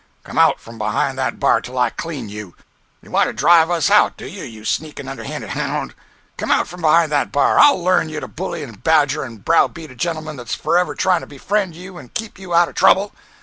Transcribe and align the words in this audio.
Come 0.23 0.39
out 0.39 0.59
from 0.59 0.79
behind 0.79 1.15
that 1.19 1.39
bar 1.39 1.61
till 1.61 1.77
I 1.77 1.91
clean 1.91 2.27
you! 2.27 2.55
You 3.03 3.11
want 3.11 3.27
to 3.29 3.33
drive 3.33 3.69
us 3.69 3.91
out, 3.91 4.17
do 4.17 4.25
you, 4.27 4.41
you 4.43 4.65
sneakin' 4.65 5.07
underhanded 5.07 5.51
hound! 5.51 5.93
Come 6.37 6.49
out 6.49 6.67
from 6.67 6.81
behind 6.81 7.11
that 7.11 7.31
bar! 7.31 7.59
I'll 7.59 7.83
learn 7.83 8.09
you 8.09 8.19
to 8.19 8.27
bully 8.27 8.63
and 8.63 8.83
badger 8.83 9.23
and 9.23 9.45
browbeat 9.45 9.91
a 9.91 9.95
gentleman 9.95 10.37
that's 10.37 10.55
forever 10.55 10.95
trying 10.95 11.21
to 11.21 11.27
befriend 11.27 11.75
you 11.75 11.99
and 11.99 12.11
keep 12.15 12.39
you 12.39 12.51
out 12.55 12.67
of 12.67 12.73
trouble!" 12.73 13.13